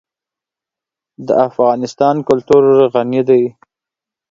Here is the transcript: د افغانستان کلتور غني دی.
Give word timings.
د 1.25 1.27
افغانستان 1.47 2.15
کلتور 2.27 2.63
غني 2.93 3.21
دی. 3.29 3.43